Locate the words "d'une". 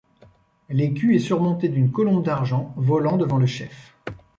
1.69-1.91